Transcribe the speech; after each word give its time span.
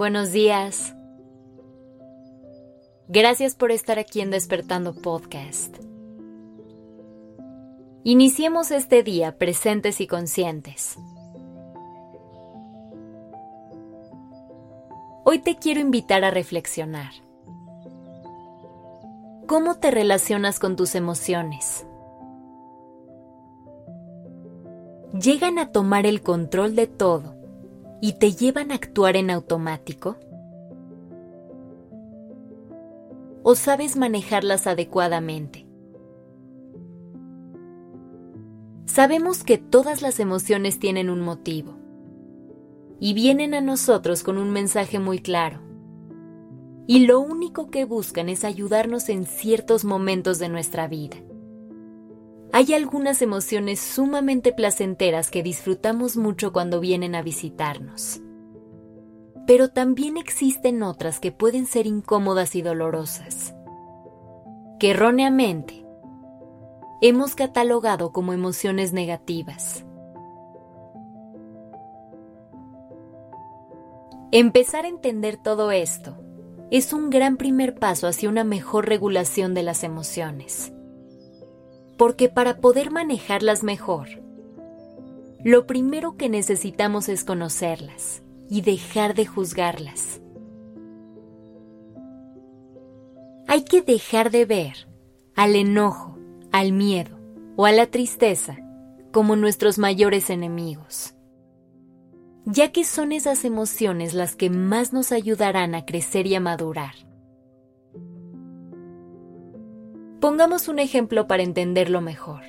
buenos 0.00 0.32
días. 0.32 0.96
Gracias 3.06 3.54
por 3.54 3.70
estar 3.70 3.98
aquí 3.98 4.22
en 4.22 4.30
Despertando 4.30 4.94
Podcast. 4.94 5.76
Iniciemos 8.02 8.70
este 8.70 9.02
día 9.02 9.36
presentes 9.36 10.00
y 10.00 10.06
conscientes. 10.06 10.96
Hoy 15.26 15.40
te 15.40 15.56
quiero 15.56 15.80
invitar 15.80 16.24
a 16.24 16.30
reflexionar. 16.30 17.12
¿Cómo 19.46 19.74
te 19.80 19.90
relacionas 19.90 20.58
con 20.58 20.76
tus 20.76 20.94
emociones? 20.94 21.84
¿Llegan 25.12 25.58
a 25.58 25.72
tomar 25.72 26.06
el 26.06 26.22
control 26.22 26.74
de 26.74 26.86
todo 26.86 27.39
y 28.00 28.14
te 28.14 28.32
llevan 28.32 28.70
a 28.70 28.74
actuar 28.74 29.16
en 29.16 29.30
automático? 29.30 30.16
¿O 33.42 33.54
sabes 33.54 33.96
manejarlas 33.96 34.66
adecuadamente? 34.66 35.66
Sabemos 38.86 39.44
que 39.44 39.56
todas 39.56 40.02
las 40.02 40.18
emociones 40.20 40.78
tienen 40.78 41.10
un 41.10 41.20
motivo 41.20 41.76
y 42.98 43.14
vienen 43.14 43.54
a 43.54 43.60
nosotros 43.60 44.22
con 44.22 44.36
un 44.36 44.50
mensaje 44.50 44.98
muy 44.98 45.20
claro. 45.20 45.60
Y 46.86 47.06
lo 47.06 47.20
único 47.20 47.70
que 47.70 47.84
buscan 47.84 48.28
es 48.28 48.44
ayudarnos 48.44 49.08
en 49.08 49.24
ciertos 49.26 49.84
momentos 49.84 50.38
de 50.38 50.48
nuestra 50.48 50.88
vida. 50.88 51.16
Hay 52.52 52.74
algunas 52.74 53.22
emociones 53.22 53.78
sumamente 53.78 54.52
placenteras 54.52 55.30
que 55.30 55.44
disfrutamos 55.44 56.16
mucho 56.16 56.52
cuando 56.52 56.80
vienen 56.80 57.14
a 57.14 57.22
visitarnos. 57.22 58.20
Pero 59.46 59.68
también 59.68 60.16
existen 60.16 60.82
otras 60.82 61.20
que 61.20 61.30
pueden 61.30 61.66
ser 61.66 61.86
incómodas 61.86 62.56
y 62.56 62.62
dolorosas, 62.62 63.54
que 64.80 64.90
erróneamente 64.90 65.86
hemos 67.00 67.36
catalogado 67.36 68.12
como 68.12 68.32
emociones 68.32 68.92
negativas. 68.92 69.84
Empezar 74.32 74.86
a 74.86 74.88
entender 74.88 75.36
todo 75.36 75.70
esto 75.70 76.16
es 76.72 76.92
un 76.92 77.10
gran 77.10 77.36
primer 77.36 77.76
paso 77.76 78.08
hacia 78.08 78.28
una 78.28 78.44
mejor 78.44 78.88
regulación 78.88 79.54
de 79.54 79.62
las 79.62 79.82
emociones 79.84 80.72
porque 82.00 82.30
para 82.30 82.62
poder 82.62 82.90
manejarlas 82.90 83.62
mejor, 83.62 84.08
lo 85.44 85.66
primero 85.66 86.16
que 86.16 86.30
necesitamos 86.30 87.10
es 87.10 87.24
conocerlas 87.24 88.22
y 88.48 88.62
dejar 88.62 89.14
de 89.14 89.26
juzgarlas. 89.26 90.22
Hay 93.46 93.64
que 93.64 93.82
dejar 93.82 94.30
de 94.30 94.46
ver 94.46 94.88
al 95.36 95.54
enojo, 95.54 96.16
al 96.52 96.72
miedo 96.72 97.18
o 97.56 97.66
a 97.66 97.72
la 97.72 97.84
tristeza 97.84 98.56
como 99.12 99.36
nuestros 99.36 99.76
mayores 99.76 100.30
enemigos, 100.30 101.14
ya 102.46 102.72
que 102.72 102.84
son 102.84 103.12
esas 103.12 103.44
emociones 103.44 104.14
las 104.14 104.36
que 104.36 104.48
más 104.48 104.94
nos 104.94 105.12
ayudarán 105.12 105.74
a 105.74 105.84
crecer 105.84 106.26
y 106.26 106.34
a 106.34 106.40
madurar. 106.40 107.09
Pongamos 110.20 110.68
un 110.68 110.78
ejemplo 110.78 111.26
para 111.26 111.42
entenderlo 111.42 112.02
mejor. 112.02 112.42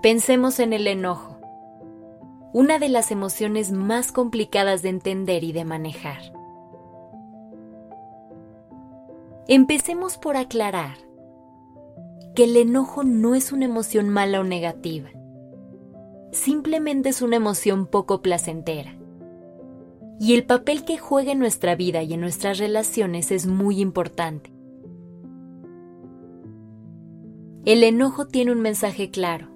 Pensemos 0.00 0.60
en 0.60 0.72
el 0.72 0.86
enojo, 0.86 1.40
una 2.52 2.78
de 2.78 2.88
las 2.88 3.10
emociones 3.10 3.72
más 3.72 4.12
complicadas 4.12 4.82
de 4.82 4.90
entender 4.90 5.42
y 5.42 5.50
de 5.50 5.64
manejar. 5.64 6.32
Empecemos 9.48 10.18
por 10.18 10.36
aclarar 10.36 10.98
que 12.36 12.44
el 12.44 12.56
enojo 12.56 13.02
no 13.02 13.34
es 13.34 13.50
una 13.50 13.64
emoción 13.64 14.08
mala 14.08 14.38
o 14.38 14.44
negativa, 14.44 15.10
simplemente 16.30 17.08
es 17.08 17.22
una 17.22 17.36
emoción 17.36 17.86
poco 17.86 18.22
placentera 18.22 18.96
y 20.20 20.34
el 20.34 20.44
papel 20.44 20.84
que 20.84 20.98
juega 20.98 21.32
en 21.32 21.38
nuestra 21.38 21.74
vida 21.74 22.02
y 22.02 22.14
en 22.14 22.20
nuestras 22.20 22.58
relaciones 22.58 23.30
es 23.30 23.46
muy 23.46 23.80
importante. 23.80 24.52
El 27.64 27.82
enojo 27.82 28.26
tiene 28.26 28.52
un 28.52 28.60
mensaje 28.60 29.10
claro. 29.10 29.48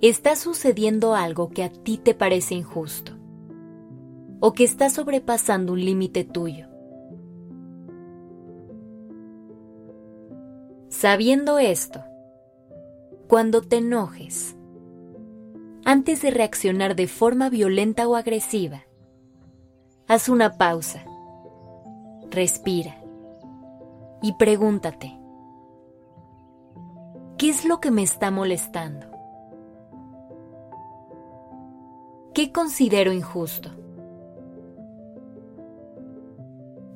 Está 0.00 0.36
sucediendo 0.36 1.14
algo 1.14 1.50
que 1.50 1.64
a 1.64 1.68
ti 1.68 1.98
te 1.98 2.14
parece 2.14 2.54
injusto 2.54 3.12
o 4.40 4.52
que 4.52 4.64
está 4.64 4.90
sobrepasando 4.90 5.72
un 5.72 5.84
límite 5.84 6.24
tuyo. 6.24 6.68
Sabiendo 10.88 11.58
esto, 11.58 12.04
cuando 13.26 13.62
te 13.62 13.78
enojes, 13.78 14.56
antes 15.84 16.22
de 16.22 16.30
reaccionar 16.30 16.94
de 16.94 17.08
forma 17.08 17.50
violenta 17.50 18.06
o 18.06 18.14
agresiva, 18.14 18.84
Haz 20.06 20.28
una 20.28 20.58
pausa, 20.58 21.02
respira 22.30 22.94
y 24.20 24.34
pregúntate, 24.34 25.18
¿qué 27.38 27.48
es 27.48 27.64
lo 27.64 27.80
que 27.80 27.90
me 27.90 28.02
está 28.02 28.30
molestando? 28.30 29.06
¿Qué 32.34 32.52
considero 32.52 33.14
injusto? 33.14 33.70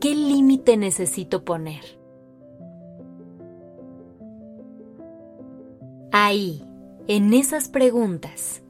¿Qué 0.00 0.12
límite 0.12 0.76
necesito 0.76 1.44
poner? 1.44 1.84
Ahí, 6.10 6.60
en 7.06 7.34
esas 7.34 7.68
preguntas, 7.68 8.62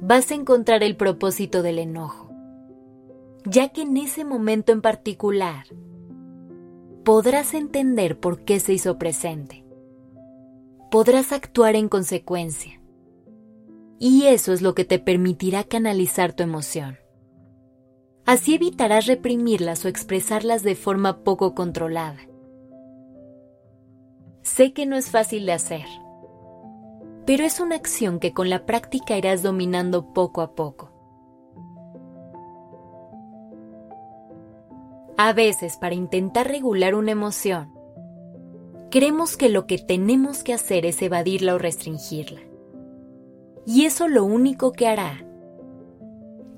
vas 0.00 0.32
a 0.32 0.34
encontrar 0.34 0.82
el 0.82 0.96
propósito 0.96 1.62
del 1.62 1.78
enojo 1.78 2.27
ya 3.50 3.70
que 3.70 3.82
en 3.82 3.96
ese 3.96 4.24
momento 4.24 4.72
en 4.72 4.82
particular 4.82 5.66
podrás 7.04 7.54
entender 7.54 8.20
por 8.20 8.44
qué 8.44 8.60
se 8.60 8.74
hizo 8.74 8.98
presente. 8.98 9.64
Podrás 10.90 11.32
actuar 11.32 11.74
en 11.74 11.88
consecuencia. 11.88 12.80
Y 13.98 14.26
eso 14.26 14.52
es 14.52 14.60
lo 14.60 14.74
que 14.74 14.84
te 14.84 14.98
permitirá 14.98 15.64
canalizar 15.64 16.34
tu 16.34 16.42
emoción. 16.42 16.98
Así 18.26 18.54
evitarás 18.54 19.06
reprimirlas 19.06 19.84
o 19.84 19.88
expresarlas 19.88 20.62
de 20.62 20.74
forma 20.74 21.24
poco 21.24 21.54
controlada. 21.54 22.20
Sé 24.42 24.72
que 24.74 24.84
no 24.84 24.96
es 24.96 25.10
fácil 25.10 25.46
de 25.46 25.52
hacer, 25.52 25.86
pero 27.26 27.44
es 27.44 27.60
una 27.60 27.76
acción 27.76 28.18
que 28.20 28.34
con 28.34 28.50
la 28.50 28.66
práctica 28.66 29.16
irás 29.16 29.42
dominando 29.42 30.12
poco 30.12 30.42
a 30.42 30.54
poco. 30.54 30.87
A 35.20 35.32
veces, 35.32 35.76
para 35.76 35.96
intentar 35.96 36.46
regular 36.46 36.94
una 36.94 37.10
emoción, 37.10 37.72
creemos 38.88 39.36
que 39.36 39.48
lo 39.48 39.66
que 39.66 39.76
tenemos 39.78 40.44
que 40.44 40.54
hacer 40.54 40.86
es 40.86 41.02
evadirla 41.02 41.56
o 41.56 41.58
restringirla. 41.58 42.40
Y 43.66 43.84
eso 43.84 44.06
lo 44.06 44.24
único 44.24 44.70
que 44.70 44.86
hará 44.86 45.26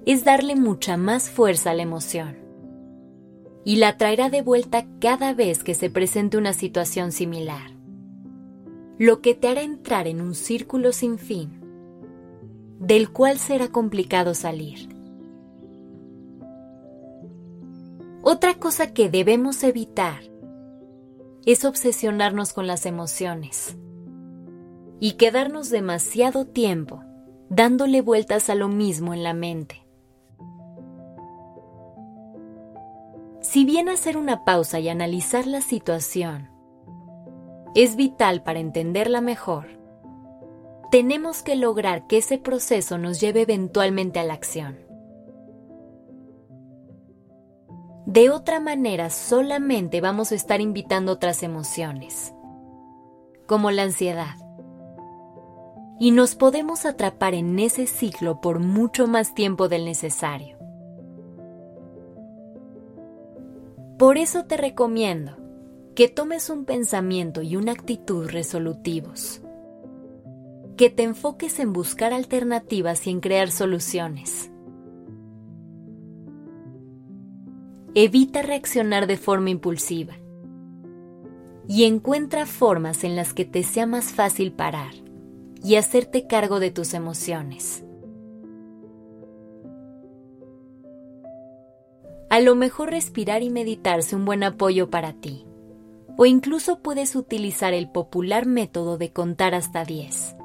es 0.04 0.25
darle 0.25 0.56
mucha 0.56 0.99
más 0.99 1.31
fuerza 1.31 1.70
a 1.70 1.75
la 1.75 1.84
emoción. 1.84 2.37
Y 3.65 3.76
la 3.76 3.97
traerá 3.97 4.28
de 4.28 4.43
vuelta 4.43 4.84
cada 5.00 5.32
vez 5.32 5.64
que 5.64 5.73
se 5.73 5.88
presente 5.88 6.37
una 6.37 6.52
situación 6.52 7.12
similar. 7.12 7.70
Lo 8.99 9.23
que 9.23 9.35
te 9.35 9.49
hará 9.49 9.62
entrar 9.62 10.06
en 10.06 10.20
un 10.20 10.35
círculo 10.35 10.93
sin 10.93 11.17
fin, 11.17 11.62
del 12.79 13.11
cual 13.11 13.38
será 13.38 13.69
complicado 13.69 14.35
salir. 14.35 14.89
Otra 18.32 18.55
cosa 18.55 18.94
que 18.94 19.11
debemos 19.11 19.65
evitar 19.65 20.21
es 21.47 21.65
obsesionarnos 21.65 22.53
con 22.53 22.69
las 22.69 22.87
emociones 22.87 23.77
y 25.00 25.15
quedarnos 25.15 25.69
demasiado 25.69 26.47
tiempo 26.47 27.03
dándole 27.49 28.03
vueltas 28.03 28.49
a 28.49 28.55
lo 28.55 28.69
mismo 28.69 29.15
en 29.15 29.25
la 29.25 29.35
mente. 29.35 29.85
Si 33.41 33.65
bien 33.65 33.88
hacer 33.88 34.17
una 34.17 34.44
pausa 34.44 34.79
y 34.79 34.88
analizar 34.88 35.49
la 35.49 35.61
situación 35.61 36.50
es 37.75 37.97
vital 37.97 38.44
para 38.44 38.61
entenderla 38.61 39.21
mejor, 39.21 39.67
tenemos 40.93 41.43
que 41.43 41.56
lograr 41.56 42.06
que 42.06 42.19
ese 42.19 42.38
proceso 42.38 42.97
nos 42.97 43.21
lleve 43.21 43.41
eventualmente 43.41 44.21
a 44.21 44.25
la 44.25 44.35
acción. 44.35 44.89
De 48.11 48.29
otra 48.29 48.59
manera, 48.59 49.09
solamente 49.09 50.01
vamos 50.01 50.33
a 50.33 50.35
estar 50.35 50.61
invitando 50.61 51.12
otras 51.12 51.45
emociones, 51.45 52.35
como 53.47 53.71
la 53.71 53.85
ansiedad, 53.85 54.35
y 56.01 56.11
nos 56.11 56.35
podemos 56.35 56.87
atrapar 56.87 57.35
en 57.35 57.57
ese 57.61 57.87
ciclo 57.87 58.41
por 58.41 58.59
mucho 58.59 59.07
más 59.07 59.33
tiempo 59.33 59.69
del 59.69 59.85
necesario. 59.85 60.59
Por 63.97 64.19
eso 64.19 64.45
te 64.45 64.57
recomiendo 64.57 65.37
que 65.95 66.09
tomes 66.09 66.51
un 66.51 66.65
pensamiento 66.65 67.43
y 67.43 67.55
una 67.55 67.71
actitud 67.71 68.29
resolutivos, 68.29 69.41
que 70.77 70.91
te 70.91 71.05
enfoques 71.05 71.61
en 71.61 71.73
buscar 71.73 72.12
alternativas 72.12 73.07
y 73.07 73.11
en 73.11 73.21
crear 73.21 73.53
soluciones. 73.53 74.51
Evita 77.94 78.42
reaccionar 78.42 79.08
de 79.08 79.16
forma 79.16 79.50
impulsiva 79.50 80.14
y 81.66 81.84
encuentra 81.84 82.46
formas 82.46 83.02
en 83.02 83.16
las 83.16 83.34
que 83.34 83.44
te 83.44 83.64
sea 83.64 83.84
más 83.84 84.12
fácil 84.12 84.52
parar 84.52 84.92
y 85.64 85.75
hacerte 85.75 86.28
cargo 86.28 86.60
de 86.60 86.70
tus 86.70 86.94
emociones. 86.94 87.84
A 92.31 92.38
lo 92.38 92.54
mejor 92.54 92.90
respirar 92.90 93.42
y 93.42 93.50
meditar 93.50 93.98
es 93.98 94.12
un 94.12 94.25
buen 94.25 94.44
apoyo 94.44 94.88
para 94.88 95.14
ti. 95.14 95.44
O 96.16 96.26
incluso 96.26 96.78
puedes 96.78 97.16
utilizar 97.16 97.75
el 97.75 97.90
popular 97.90 98.46
método 98.46 98.98
de 98.98 99.10
contar 99.12 99.52
hasta 99.52 99.84
10. 99.84 100.37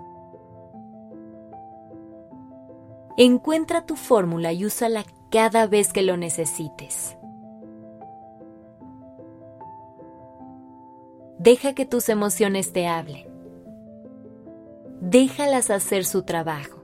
Encuentra 3.18 3.86
tu 3.86 3.96
fórmula 3.96 4.52
y 4.52 4.66
úsala 4.66 5.06
cada 5.30 5.68
vez 5.68 5.94
que 5.94 6.02
lo 6.02 6.18
necesites. 6.18 7.18
Deja 11.46 11.74
que 11.74 11.86
tus 11.86 12.10
emociones 12.10 12.74
te 12.74 12.88
hablen 12.88 13.36
déjalas 15.10 15.70
hacer 15.70 16.06
su 16.06 16.24
trabajo. 16.24 16.84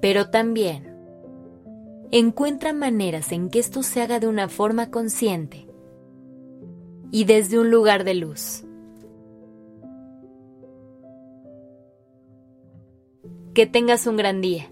Pero 0.00 0.30
también, 0.30 0.96
encuentra 2.10 2.72
maneras 2.72 3.32
en 3.32 3.50
que 3.50 3.58
esto 3.58 3.82
se 3.82 4.00
haga 4.00 4.20
de 4.20 4.28
una 4.28 4.48
forma 4.48 4.90
consciente 4.90 5.68
y 7.10 7.24
desde 7.24 7.58
un 7.58 7.70
lugar 7.70 8.04
de 8.04 8.14
luz. 8.14 8.64
Que 13.54 13.66
tengas 13.66 14.06
un 14.06 14.16
gran 14.16 14.40
día. 14.40 14.68